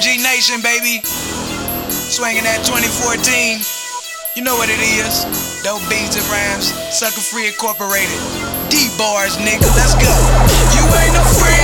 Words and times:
G 0.00 0.18
Nation, 0.22 0.60
baby. 0.60 1.00
Swinging 1.88 2.44
at 2.44 2.64
2014. 2.64 3.60
You 4.34 4.42
know 4.42 4.56
what 4.56 4.68
it 4.68 4.80
is. 4.80 5.24
Dope 5.62 5.80
beats 5.88 6.16
and 6.16 6.26
rhymes. 6.28 6.72
Sucker 6.92 7.20
Free 7.20 7.48
Incorporated. 7.48 8.20
D 8.68 8.88
bars, 8.98 9.36
nigga. 9.38 9.64
Let's 9.76 9.94
go. 9.94 10.12
You 10.76 10.84
ain't 11.00 11.14
no. 11.14 11.55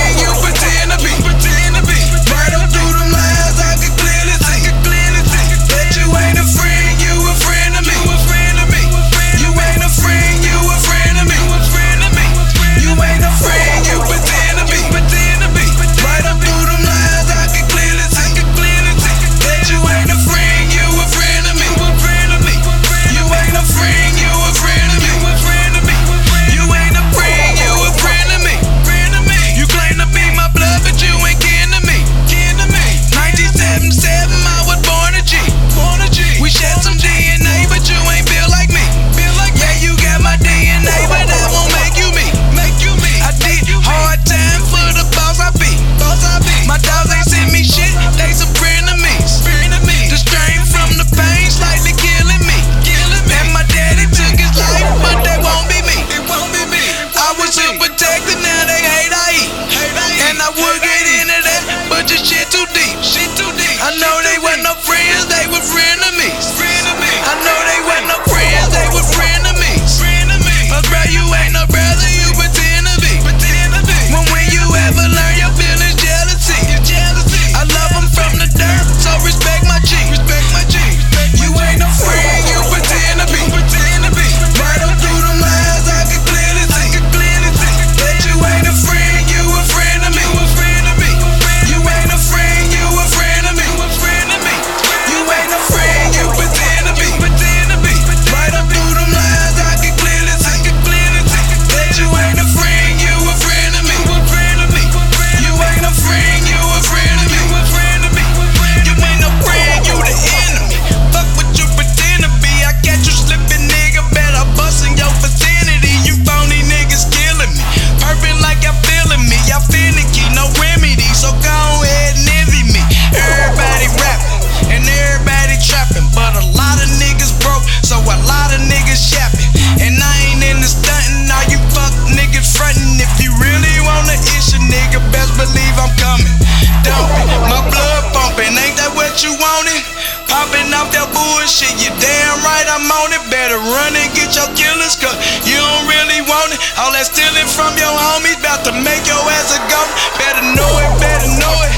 that 141.03 141.11
bullshit. 141.11 141.75
You 141.83 141.91
damn 141.99 142.39
right 142.43 142.67
I'm 142.67 142.87
on 142.87 143.11
it. 143.11 143.23
Better 143.27 143.59
run 143.59 143.91
and 143.95 144.09
get 144.15 144.35
your 144.35 144.47
killers 144.55 144.95
cut. 144.95 145.15
You 145.43 145.59
don't 145.59 145.87
really 145.87 146.21
want 146.23 146.55
it. 146.55 146.59
All 146.79 146.91
that 146.95 147.07
stealing 147.07 147.49
from 147.51 147.75
your 147.75 147.91
homies 147.91 148.39
about 148.39 148.63
to 148.67 148.71
make 148.71 149.03
your 149.07 149.19
ass 149.35 149.51
a 149.51 149.59
goat. 149.67 149.89
Better 150.19 150.43
know 150.55 150.71
it, 150.79 150.91
better 150.99 151.29
know 151.39 151.55
it. 151.67 151.72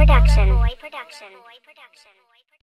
Production. 0.00 0.56